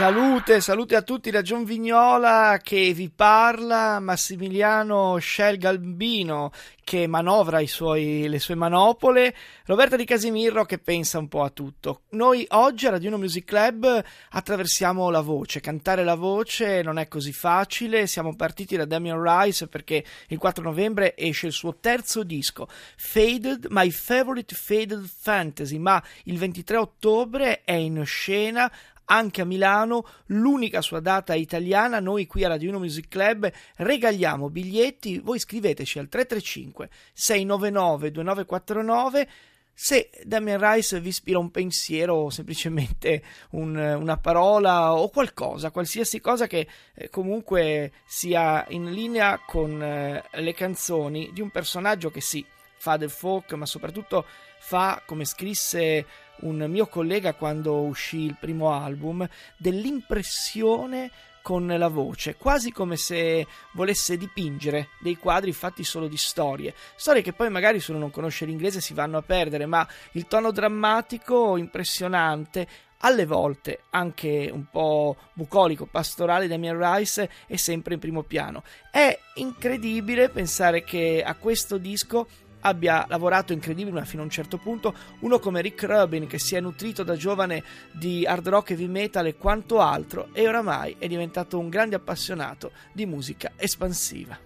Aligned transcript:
Salute, 0.00 0.62
salute 0.62 0.96
a 0.96 1.02
tutti 1.02 1.30
da 1.30 1.42
John 1.42 1.64
Vignola 1.64 2.58
che 2.62 2.94
vi 2.94 3.10
parla, 3.10 4.00
Massimiliano 4.00 5.18
Scelgalbino 5.18 6.52
che 6.82 7.06
manovra 7.06 7.64
suoi, 7.66 8.26
le 8.26 8.38
sue 8.38 8.54
manopole, 8.54 9.34
Roberta 9.66 9.96
Di 9.96 10.06
Casimiro 10.06 10.64
che 10.64 10.78
pensa 10.78 11.18
un 11.18 11.28
po' 11.28 11.42
a 11.42 11.50
tutto. 11.50 12.04
Noi 12.12 12.46
oggi 12.48 12.86
a 12.86 12.90
Radio 12.92 13.10
1 13.10 13.18
Music 13.18 13.44
Club 13.44 14.02
attraversiamo 14.30 15.10
la 15.10 15.20
voce, 15.20 15.60
cantare 15.60 16.02
la 16.02 16.14
voce 16.14 16.80
non 16.80 16.98
è 16.98 17.06
così 17.06 17.34
facile, 17.34 18.06
siamo 18.06 18.34
partiti 18.34 18.76
da 18.76 18.86
Damian 18.86 19.22
Rice 19.22 19.68
perché 19.68 20.02
il 20.28 20.38
4 20.38 20.64
novembre 20.64 21.14
esce 21.14 21.46
il 21.46 21.52
suo 21.52 21.76
terzo 21.78 22.24
disco, 22.24 22.66
Faded, 22.96 23.66
My 23.68 23.90
Favorite 23.90 24.54
Faded 24.54 25.04
Fantasy, 25.04 25.76
ma 25.76 26.02
il 26.24 26.38
23 26.38 26.76
ottobre 26.78 27.62
è 27.64 27.74
in 27.74 28.02
scena 28.06 28.72
anche 29.10 29.40
a 29.40 29.44
Milano, 29.44 30.06
l'unica 30.26 30.80
sua 30.80 31.00
data 31.00 31.34
italiana. 31.34 32.00
Noi 32.00 32.26
qui 32.26 32.44
alla 32.44 32.54
Radio 32.54 32.70
1 32.70 32.78
Music 32.78 33.08
Club 33.08 33.50
regaliamo 33.76 34.48
biglietti. 34.48 35.18
Voi 35.18 35.38
scriveteci 35.38 35.98
al 35.98 36.08
335 36.08 36.88
699 37.12 38.10
2949 38.10 39.28
se 39.72 40.10
Damien 40.24 40.58
Rice 40.60 41.00
vi 41.00 41.08
ispira 41.08 41.38
un 41.38 41.50
pensiero 41.50 42.14
o 42.14 42.28
semplicemente 42.30 43.22
un, 43.52 43.74
una 43.76 44.18
parola 44.18 44.92
o 44.92 45.08
qualcosa, 45.08 45.70
qualsiasi 45.70 46.20
cosa 46.20 46.46
che 46.46 46.68
eh, 46.94 47.08
comunque 47.08 47.92
sia 48.04 48.66
in 48.68 48.90
linea 48.90 49.40
con 49.46 49.82
eh, 49.82 50.22
le 50.32 50.52
canzoni 50.52 51.30
di 51.32 51.40
un 51.40 51.48
personaggio 51.48 52.10
che 52.10 52.20
sì, 52.20 52.44
fa 52.80 52.96
del 52.96 53.10
folk, 53.10 53.52
ma 53.52 53.66
soprattutto 53.66 54.24
fa, 54.58 55.02
come 55.04 55.26
scrisse 55.26 56.06
un 56.40 56.64
mio 56.66 56.86
collega 56.86 57.34
quando 57.34 57.82
uscì 57.82 58.20
il 58.20 58.38
primo 58.40 58.72
album, 58.72 59.28
dell'impressione 59.58 61.10
con 61.42 61.66
la 61.66 61.88
voce, 61.88 62.36
quasi 62.36 62.72
come 62.72 62.96
se 62.96 63.46
volesse 63.72 64.16
dipingere 64.16 64.88
dei 65.00 65.16
quadri 65.16 65.52
fatti 65.52 65.84
solo 65.84 66.08
di 66.08 66.16
storie, 66.16 66.74
storie 66.96 67.20
che 67.20 67.34
poi 67.34 67.50
magari 67.50 67.80
se 67.80 67.90
uno 67.90 68.00
non 68.00 68.10
conosce 68.10 68.46
l'inglese 68.46 68.80
si 68.80 68.94
vanno 68.94 69.18
a 69.18 69.22
perdere, 69.22 69.66
ma 69.66 69.86
il 70.12 70.26
tono 70.26 70.50
drammatico 70.50 71.58
impressionante 71.58 72.66
alle 73.02 73.26
volte 73.26 73.82
anche 73.90 74.48
un 74.50 74.64
po' 74.70 75.16
bucolico, 75.34 75.84
pastorale 75.84 76.48
Damien 76.48 76.78
Rice 76.78 77.28
è 77.46 77.56
sempre 77.56 77.94
in 77.94 78.00
primo 78.00 78.22
piano. 78.22 78.62
È 78.90 79.18
incredibile 79.34 80.30
pensare 80.30 80.82
che 80.82 81.22
a 81.22 81.34
questo 81.34 81.76
disco 81.76 82.26
abbia 82.60 83.04
lavorato 83.08 83.52
incredibile 83.52 83.98
ma 83.98 84.04
fino 84.04 84.22
a 84.22 84.24
un 84.24 84.30
certo 84.30 84.58
punto, 84.58 84.94
uno 85.20 85.38
come 85.38 85.60
Rick 85.60 85.84
Rubin 85.84 86.26
che 86.26 86.38
si 86.38 86.56
è 86.56 86.60
nutrito 86.60 87.02
da 87.02 87.16
giovane 87.16 87.62
di 87.92 88.26
hard 88.26 88.48
rock, 88.48 88.70
heavy 88.70 88.86
metal 88.86 89.26
e 89.26 89.36
quanto 89.36 89.80
altro 89.80 90.28
e 90.32 90.46
oramai 90.46 90.96
è 90.98 91.06
diventato 91.06 91.58
un 91.58 91.68
grande 91.68 91.96
appassionato 91.96 92.72
di 92.92 93.06
musica 93.06 93.52
espansiva. 93.56 94.38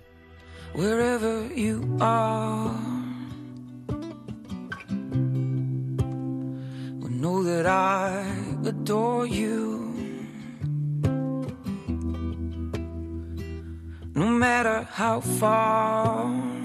Wherever 0.72 1.50
you 1.52 1.96
are, 1.98 2.72
know 7.24 7.42
that 7.42 7.64
I 7.64 8.26
adore 8.66 9.26
you. 9.26 9.94
No 14.14 14.26
matter 14.26 14.82
how 14.82 15.20
far 15.20 16.63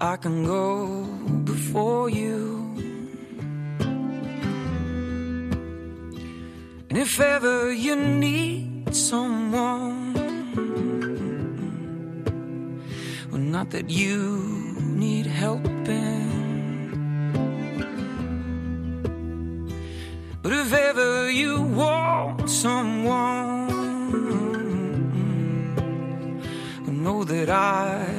I 0.00 0.16
can 0.16 0.44
go 0.44 1.02
before 1.42 2.08
you. 2.08 2.72
And 6.88 6.96
if 6.96 7.18
ever 7.18 7.72
you 7.72 7.96
need 7.96 8.94
someone, 8.94 10.14
well, 13.32 13.40
not 13.40 13.70
that 13.70 13.90
you 13.90 14.76
need 14.78 15.26
helping, 15.26 16.30
but 20.42 20.52
if 20.52 20.72
ever 20.72 21.28
you 21.28 21.60
want 21.60 22.48
someone, 22.48 23.66
well, 26.84 26.92
know 26.92 27.24
that 27.24 27.50
I 27.50 28.17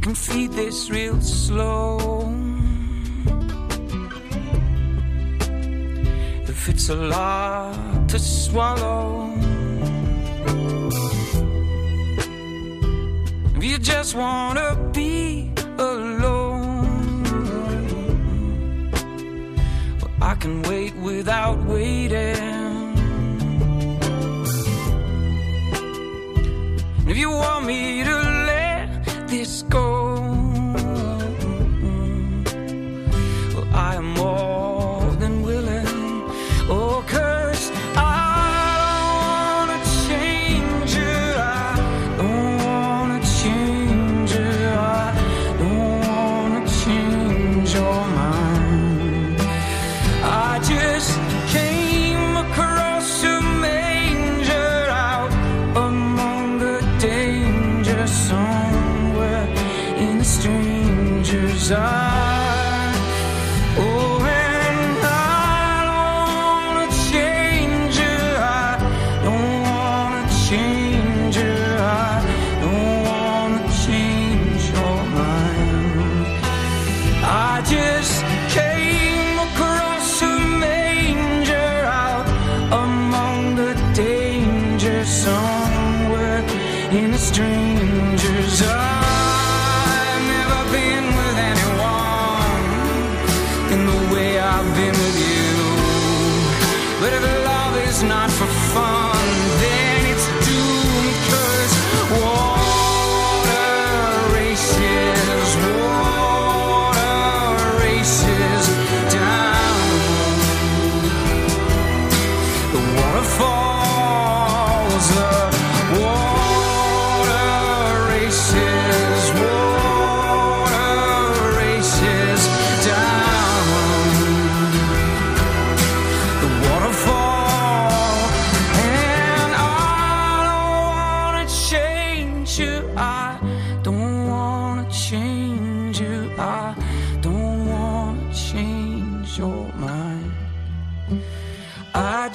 can 0.00 0.14
feed 0.14 0.52
this 0.52 0.90
real 0.90 1.20
slow. 1.20 1.98
If 6.48 6.68
it's 6.68 6.88
a 6.88 6.96
lot 6.96 8.08
to 8.08 8.18
swallow. 8.18 9.32
If 13.56 13.64
you 13.64 13.78
just 13.78 14.14
wanna 14.14 14.76
be 14.92 15.52
alone. 15.78 17.22
Well, 20.00 20.10
I 20.22 20.34
can 20.34 20.62
wait 20.62 20.94
without 20.96 21.58
waiting. 21.64 22.60
If 27.06 27.16
you 27.16 27.30
want 27.30 27.66
me 27.66 28.04
to 28.04 28.16
let 28.50 29.04
this 29.28 29.62
go, 29.62 29.89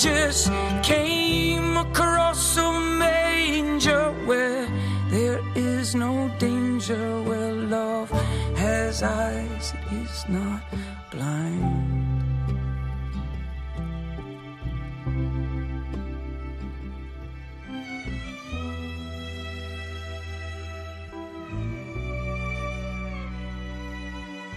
Jesus 0.06 0.52
came 0.84 1.78
across 1.78 2.58
a 2.58 2.80
manger 3.02 4.14
where 4.30 4.70
there 5.10 5.42
is 5.56 5.96
no 5.96 6.30
danger, 6.38 7.24
where 7.24 7.52
love 7.52 8.12
has 8.54 9.02
eyes, 9.02 9.74
it 9.74 9.94
is 10.06 10.26
not 10.30 10.62
blind. 11.10 12.06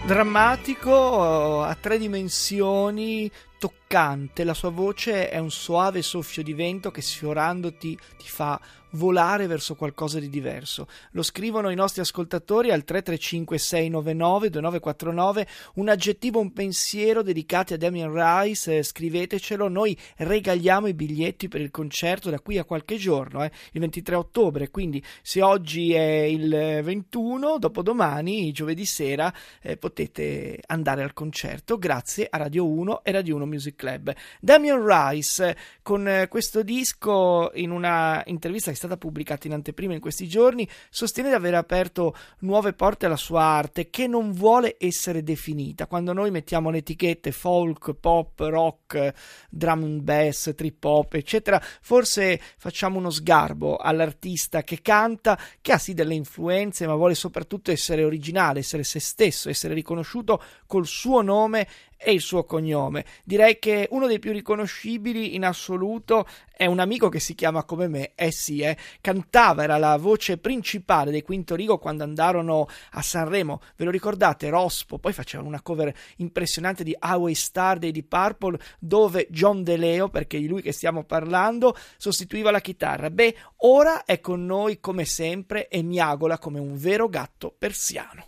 drammatico 0.09 1.63
a 1.63 1.77
tre 1.79 1.99
dimensioni 1.99 3.31
toccante, 3.59 4.43
la 4.43 4.55
sua 4.55 4.69
voce 4.69 5.29
è 5.29 5.37
un 5.37 5.51
soave 5.51 6.01
soffio 6.01 6.41
di 6.41 6.53
vento 6.53 6.89
che 6.89 7.01
sfiorandoti 7.01 7.99
ti 8.17 8.27
fa 8.27 8.59
volare 8.91 9.47
verso 9.47 9.75
qualcosa 9.75 10.19
di 10.19 10.29
diverso. 10.29 10.87
Lo 11.11 11.21
scrivono 11.21 11.69
i 11.69 11.75
nostri 11.75 12.01
ascoltatori 12.01 12.71
al 12.71 12.83
335 12.83 13.57
699 13.57 14.49
2949 14.49 15.47
un 15.75 15.89
aggettivo, 15.89 16.39
un 16.39 16.53
pensiero 16.53 17.21
dedicati 17.21 17.73
a 17.73 17.77
Damien 17.77 18.11
Rice, 18.13 18.77
eh, 18.77 18.83
scrivetecelo, 18.83 19.67
noi 19.67 19.97
regaliamo 20.17 20.87
i 20.87 20.93
biglietti 20.93 21.47
per 21.47 21.61
il 21.61 21.71
concerto 21.71 22.29
da 22.29 22.39
qui 22.39 22.57
a 22.57 22.63
qualche 22.63 22.95
giorno, 22.97 23.43
eh, 23.43 23.51
il 23.73 23.81
23 23.81 24.15
ottobre, 24.15 24.69
quindi 24.69 25.03
se 25.21 25.41
oggi 25.41 25.93
è 25.93 26.21
il 26.21 26.81
21, 26.83 27.57
dopodomani, 27.59 28.51
giovedì 28.51 28.85
sera, 28.85 29.33
eh, 29.61 29.77
potete 29.77 30.59
andare 30.67 31.03
al 31.03 31.13
concerto. 31.13 31.77
Grazie 31.77 32.27
a 32.29 32.37
Radio 32.37 32.67
1 32.67 33.03
e 33.03 33.11
Radio 33.11 33.35
1 33.35 33.45
Music 33.49 33.75
Club. 33.75 34.13
Damien 34.39 34.81
Rice 34.85 35.57
con 35.81 36.07
eh, 36.07 36.27
questo 36.27 36.63
disco 36.63 37.51
in 37.55 37.71
una 37.71 38.21
intervista 38.25 38.67
che 38.67 38.75
è 38.75 38.77
stata 38.77 38.97
pubblicata 38.97 39.47
in 39.47 39.53
anteprima 39.53 39.93
in 39.93 39.99
questi 39.99 40.27
giorni, 40.27 40.67
sostiene 40.89 41.29
di 41.29 41.35
aver 41.35 41.55
aperto 41.55 42.15
nuove 42.39 42.73
porte 42.73 43.07
alla 43.07 43.17
sua 43.17 43.41
arte 43.41 43.89
che 43.89 44.07
non 44.07 44.31
vuole 44.31 44.77
essere 44.79 45.23
definita. 45.23 45.87
Quando 45.87 46.13
noi 46.13 46.31
mettiamo 46.31 46.69
le 46.69 46.77
etichette 46.77 47.31
folk, 47.31 47.93
pop, 47.93 48.39
rock, 48.39 49.13
drum 49.49 49.83
and 49.83 50.01
bass, 50.01 50.53
trip 50.55 50.83
hop, 50.83 51.15
eccetera, 51.15 51.61
forse 51.81 52.39
facciamo 52.57 52.97
uno 52.99 53.09
sgarbo 53.09 53.77
all'artista 53.77 54.63
che 54.63 54.81
canta, 54.81 55.37
che 55.61 55.71
ha 55.71 55.77
sì 55.77 55.93
delle 55.93 56.13
influenze, 56.13 56.87
ma 56.87 56.95
vuole 56.95 57.15
soprattutto 57.15 57.71
essere 57.71 58.03
originale, 58.03 58.59
essere 58.59 58.83
se 58.83 58.99
stesso, 58.99 59.49
essere 59.49 59.73
riconosciuto 59.73 60.41
col 60.67 60.85
suo 60.85 61.21
nome 61.21 61.67
e 62.01 62.13
il 62.13 62.21
suo 62.21 62.45
cognome. 62.45 63.05
Direi 63.25 63.59
che 63.59 63.87
uno 63.91 64.07
dei 64.07 64.19
più 64.19 64.31
riconoscibili 64.31 65.35
in 65.35 65.43
assoluto 65.43 66.25
è 66.55 66.65
un 66.65 66.79
amico 66.79 67.09
che 67.09 67.19
si 67.19 67.35
chiama 67.35 67.63
come 67.63 67.87
me, 67.87 68.11
eh 68.15 68.31
sì, 68.31 68.59
eh, 68.59 68.77
cantava, 68.99 69.63
era 69.63 69.77
la 69.77 69.97
voce 69.97 70.37
principale 70.37 71.11
dei 71.11 71.21
Quinto 71.21 71.55
Rigo 71.55 71.77
quando 71.77 72.03
andarono 72.03 72.67
a 72.91 73.01
Sanremo, 73.01 73.61
ve 73.77 73.85
lo 73.85 73.91
ricordate? 73.91 74.49
Rospo, 74.49 74.97
poi 74.97 75.13
facevano 75.13 75.47
una 75.47 75.61
cover 75.61 75.93
impressionante 76.17 76.83
di 76.83 76.97
Highway 77.01 77.33
Star 77.33 77.79
dei 77.79 77.91
Deep 77.91 78.07
Purple 78.07 78.59
dove 78.79 79.27
John 79.29 79.63
De 79.63 79.77
Leo, 79.77 80.09
perché 80.09 80.37
è 80.37 80.41
di 80.41 80.47
lui 80.47 80.61
che 80.61 80.73
stiamo 80.73 81.03
parlando, 81.03 81.75
sostituiva 81.97 82.51
la 82.51 82.59
chitarra. 82.59 83.09
Beh, 83.09 83.35
ora 83.57 84.03
è 84.03 84.19
con 84.19 84.45
noi 84.45 84.79
come 84.79 85.05
sempre 85.05 85.67
e 85.67 85.81
miagola 85.81 86.37
come 86.39 86.59
un 86.59 86.75
vero 86.75 87.07
gatto 87.07 87.55
persiano. 87.57 88.25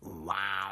Wow, 0.00 0.71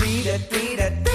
Read 0.02 0.26
it, 0.28 0.52
read 0.52 0.80
it. 0.80 1.13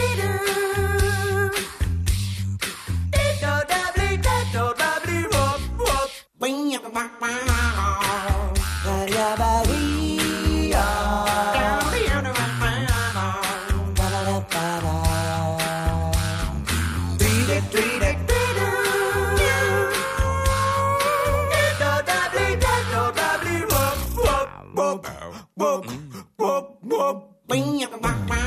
whoop, 26.58 26.78
whoop. 26.82 28.37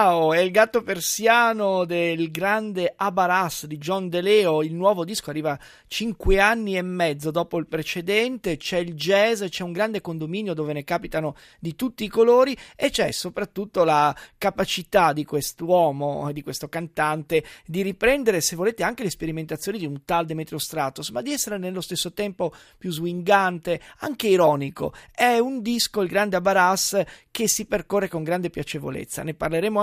Canadá 0.00 0.14
o 0.14 0.29
è 0.40 0.42
il 0.42 0.50
gatto 0.52 0.82
persiano 0.82 1.84
del 1.84 2.30
grande 2.30 2.94
Abaras 2.96 3.66
di 3.66 3.76
John 3.76 4.08
De 4.08 4.20
Leo. 4.20 4.62
Il 4.62 4.74
nuovo 4.74 5.04
disco 5.04 5.28
arriva 5.28 5.58
cinque 5.86 6.40
anni 6.40 6.76
e 6.76 6.82
mezzo 6.82 7.30
dopo 7.30 7.58
il 7.58 7.66
precedente. 7.66 8.56
C'è 8.56 8.78
il 8.78 8.94
jazz, 8.94 9.44
c'è 9.44 9.62
un 9.62 9.72
grande 9.72 10.00
condominio 10.00 10.54
dove 10.54 10.72
ne 10.72 10.82
capitano 10.82 11.36
di 11.58 11.76
tutti 11.76 12.04
i 12.04 12.08
colori 12.08 12.56
e 12.74 12.88
c'è 12.90 13.10
soprattutto 13.10 13.84
la 13.84 14.16
capacità 14.38 15.12
di 15.12 15.24
quest'uomo, 15.24 16.32
di 16.32 16.42
questo 16.42 16.68
cantante, 16.68 17.44
di 17.66 17.82
riprendere, 17.82 18.40
se 18.40 18.56
volete, 18.56 18.82
anche 18.82 19.02
le 19.02 19.10
sperimentazioni 19.10 19.76
di 19.76 19.86
un 19.86 20.04
tal 20.06 20.24
Demetrio 20.24 20.58
Stratos, 20.58 21.10
ma 21.10 21.20
di 21.20 21.32
essere 21.32 21.58
nello 21.58 21.82
stesso 21.82 22.14
tempo 22.14 22.52
più 22.78 22.90
swingante, 22.90 23.78
anche 23.98 24.28
ironico. 24.28 24.94
È 25.14 25.36
un 25.38 25.60
disco, 25.60 26.00
il 26.00 26.08
grande 26.08 26.36
Abaras, 26.36 26.98
che 27.30 27.46
si 27.46 27.66
percorre 27.66 28.08
con 28.08 28.22
grande 28.22 28.48
piacevolezza. 28.48 29.22
Ne 29.22 29.34
parleremo 29.34 29.48
parleremo 29.50 29.80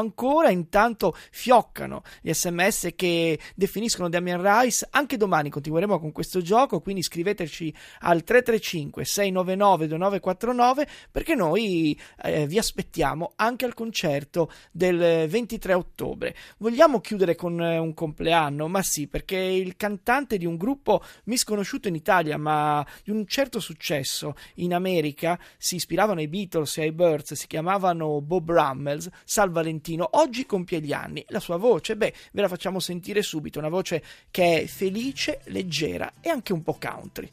ancora. 0.47 0.51
Intanto 0.67 1.15
fioccano 1.31 2.03
gli 2.21 2.33
sms 2.33 2.89
che 2.95 3.39
definiscono 3.55 4.09
Damian 4.09 4.41
Rice. 4.41 4.87
Anche 4.91 5.17
domani 5.17 5.49
continueremo 5.49 5.99
con 5.99 6.11
questo 6.11 6.41
gioco, 6.41 6.79
quindi 6.81 7.03
scriveteci 7.03 7.73
al 8.01 8.23
335 8.23 9.05
699 9.05 9.87
2949 9.87 10.87
perché 11.11 11.35
noi 11.35 11.99
eh, 12.23 12.47
vi 12.47 12.57
aspettiamo 12.57 13.33
anche 13.35 13.65
al 13.65 13.73
concerto 13.73 14.51
del 14.71 15.27
23 15.27 15.73
ottobre. 15.73 16.35
Vogliamo 16.57 16.99
chiudere 16.99 17.35
con 17.35 17.61
eh, 17.61 17.77
un 17.77 17.93
compleanno? 17.93 18.67
Ma 18.67 18.81
sì, 18.81 19.07
perché 19.07 19.37
il 19.37 19.75
cantante 19.75 20.37
di 20.37 20.45
un 20.45 20.57
gruppo 20.57 21.03
misconosciuto 21.25 21.87
in 21.87 21.95
Italia, 21.95 22.37
ma 22.37 22.85
di 23.03 23.11
un 23.11 23.25
certo 23.27 23.59
successo 23.59 24.35
in 24.55 24.73
America, 24.73 25.39
si 25.57 25.75
ispiravano 25.75 26.19
ai 26.19 26.27
Beatles 26.27 26.77
e 26.77 26.83
ai 26.83 26.91
Birds, 26.91 27.33
si 27.33 27.47
chiamavano 27.47 28.21
Bob 28.21 28.51
Rummels, 28.51 29.09
salva 29.23 29.57
Valentino 29.57 30.07
oggi 30.11 30.36
compie 30.45 30.79
gli 30.81 30.93
anni. 30.93 31.25
La 31.29 31.39
sua 31.39 31.57
voce, 31.57 31.95
beh, 31.95 32.13
ve 32.31 32.41
la 32.41 32.47
facciamo 32.47 32.79
sentire 32.79 33.21
subito, 33.21 33.59
una 33.59 33.69
voce 33.69 34.03
che 34.29 34.61
è 34.61 34.65
felice, 34.67 35.41
leggera 35.45 36.13
e 36.21 36.29
anche 36.29 36.53
un 36.53 36.63
po' 36.63 36.77
country. 36.79 37.29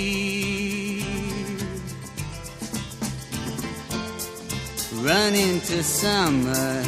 Run 5.03 5.33
into 5.35 5.83
summer 5.83 6.83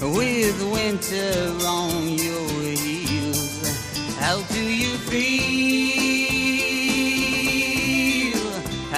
with 0.00 0.60
winter 0.72 1.52
on 1.66 2.18
your 2.18 2.62
heels. 2.76 3.60
How 4.18 4.40
do 4.52 4.60
you 4.60 4.96
feel? 5.08 5.87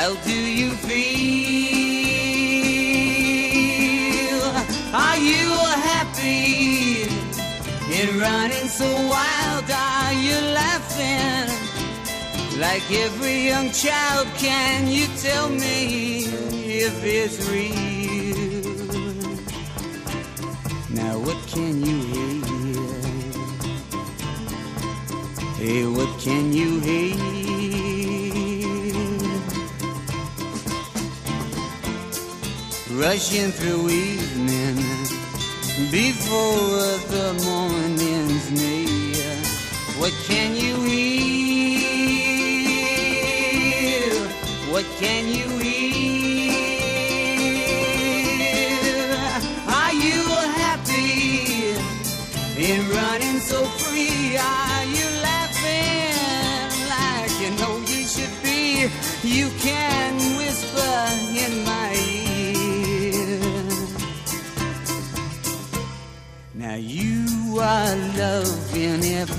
How 0.01 0.15
do 0.25 0.33
you 0.33 0.71
feel? 0.89 1.01
Are 4.95 5.19
you 5.19 5.47
happy 5.93 7.03
in 7.99 8.09
running 8.19 8.69
so 8.81 8.89
wild? 9.13 9.71
Are 9.71 10.15
you 10.15 10.41
laughing 10.61 11.49
like 12.59 12.91
every 12.91 13.49
young 13.49 13.71
child? 13.73 14.27
Can 14.39 14.89
you 14.89 15.07
tell 15.19 15.51
me 15.51 16.25
if 16.81 17.05
it's 17.05 17.39
real? 17.51 18.87
Now 20.89 21.19
what 21.19 21.47
can 21.47 21.85
you 21.85 21.99
hear? 22.15 22.41
Hey, 25.61 25.85
what 25.85 26.19
can 26.19 26.55
you 26.55 26.81
hear? 26.81 27.40
Rushing 33.01 33.51
through 33.51 33.89
evening 33.89 34.77
before 35.91 36.99
the 37.09 37.33
morning's 37.47 38.51
near. 38.51 39.35
What 39.99 40.13
can 40.29 40.55
you 40.55 40.83
hear? 40.83 41.81
What 44.71 44.85
can 44.99 45.29
you 45.29 45.49
hear? 45.59 46.53
Are 49.67 49.95
you 49.95 50.23
happy 50.61 51.73
in 52.69 52.81
running 52.91 53.41
so 53.41 53.65
free? 53.65 54.37
Are 54.37 54.85
you 54.85 55.07
laughing 55.29 56.71
like 56.95 57.33
you 57.41 57.51
know 57.61 57.75
you 57.89 58.05
should 58.07 58.35
be? 58.43 58.91
You 59.23 59.49
can 59.59 59.70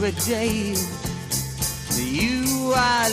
every 0.04 0.20
day. 0.22 0.76
You 1.96 2.74
are 2.76 3.10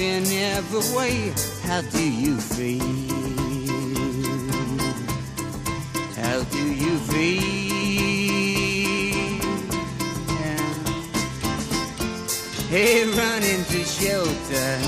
in 0.00 0.24
every 0.26 0.96
way. 0.96 1.32
How 1.62 1.82
do 1.82 2.02
you 2.02 2.36
feel? 2.36 2.82
How 6.16 6.42
do 6.42 6.64
you 6.74 6.98
feel? 7.10 7.42
Yeah. 10.40 10.66
Hey, 12.70 13.04
running 13.04 13.64
to 13.66 13.84
shelter 13.84 14.78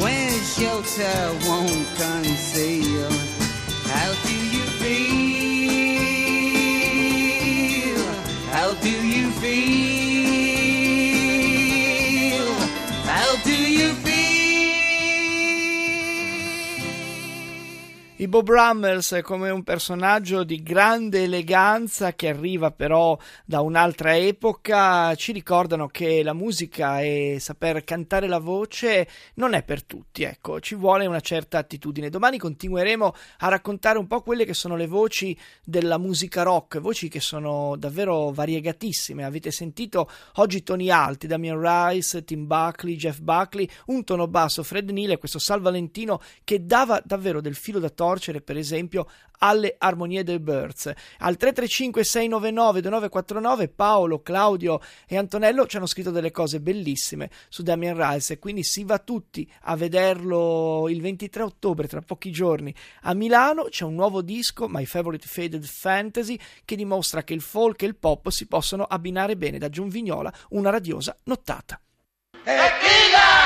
when 0.00 0.32
shelter 0.56 1.18
won't 1.46 1.86
conceal. 1.96 3.06
Uh, 3.06 3.88
how 3.88 4.14
do 4.26 4.34
you 4.34 4.64
feel? 4.80 5.45
I 18.26 18.28
Bob 18.28 18.50
Rummels 18.50 19.20
come 19.22 19.50
un 19.50 19.62
personaggio 19.62 20.42
di 20.42 20.60
grande 20.60 21.22
eleganza 21.22 22.14
che 22.14 22.28
arriva 22.28 22.72
però 22.72 23.16
da 23.44 23.60
un'altra 23.60 24.16
epoca 24.16 25.14
ci 25.14 25.30
ricordano 25.30 25.86
che 25.86 26.24
la 26.24 26.32
musica 26.32 27.00
e 27.02 27.36
saper 27.38 27.84
cantare 27.84 28.26
la 28.26 28.40
voce 28.40 29.06
non 29.34 29.54
è 29.54 29.62
per 29.62 29.84
tutti, 29.84 30.24
ecco, 30.24 30.58
ci 30.58 30.74
vuole 30.74 31.06
una 31.06 31.20
certa 31.20 31.58
attitudine. 31.58 32.10
Domani 32.10 32.36
continueremo 32.36 33.14
a 33.38 33.48
raccontare 33.48 33.96
un 33.96 34.08
po' 34.08 34.22
quelle 34.22 34.44
che 34.44 34.54
sono 34.54 34.74
le 34.74 34.88
voci 34.88 35.38
della 35.62 35.96
musica 35.96 36.42
rock, 36.42 36.80
voci 36.80 37.06
che 37.06 37.20
sono 37.20 37.76
davvero 37.78 38.32
variegatissime. 38.32 39.22
Avete 39.22 39.52
sentito 39.52 40.10
oggi 40.34 40.64
toni 40.64 40.90
alti, 40.90 41.28
Damian 41.28 41.60
Rice, 41.60 42.24
Tim 42.24 42.44
Buckley, 42.48 42.96
Jeff 42.96 43.20
Buckley, 43.20 43.70
un 43.86 44.02
tono 44.02 44.26
basso, 44.26 44.64
Fred 44.64 44.90
Neal 44.90 45.12
e 45.12 45.18
questo 45.18 45.38
Sal 45.38 45.60
Valentino 45.60 46.20
che 46.42 46.66
dava 46.66 47.00
davvero 47.04 47.40
del 47.40 47.54
filo 47.54 47.78
da 47.78 47.90
torcere, 48.16 48.40
per 48.40 48.56
esempio, 48.56 49.06
alle 49.38 49.74
armonie 49.78 50.24
dei 50.24 50.40
Birds. 50.40 50.86
Al 51.18 51.36
335 51.36 52.02
699 52.02 52.80
2949 52.80 53.68
Paolo, 53.68 54.22
Claudio 54.22 54.80
e 55.06 55.16
Antonello 55.16 55.66
ci 55.66 55.76
hanno 55.76 55.86
scritto 55.86 56.10
delle 56.10 56.30
cose 56.30 56.60
bellissime 56.60 57.30
su 57.48 57.62
Damian 57.62 57.96
Rice 57.96 58.38
quindi 58.38 58.64
si 58.64 58.84
va 58.84 58.98
tutti 58.98 59.50
a 59.62 59.76
vederlo 59.76 60.88
il 60.88 61.00
23 61.00 61.42
ottobre, 61.42 61.86
tra 61.86 62.00
pochi 62.00 62.30
giorni, 62.30 62.74
a 63.02 63.14
Milano. 63.14 63.64
C'è 63.64 63.84
un 63.84 63.94
nuovo 63.94 64.22
disco, 64.22 64.66
My 64.68 64.86
Favorite 64.86 65.26
Faded 65.26 65.64
Fantasy, 65.64 66.38
che 66.64 66.76
dimostra 66.76 67.22
che 67.22 67.34
il 67.34 67.42
folk 67.42 67.82
e 67.82 67.86
il 67.86 67.96
pop 67.96 68.28
si 68.30 68.46
possono 68.46 68.84
abbinare 68.84 69.36
bene 69.36 69.58
da 69.58 69.68
Giunvignola, 69.68 70.32
una 70.50 70.70
radiosa 70.70 71.14
nottata. 71.24 71.80
Evviva! 72.44 73.45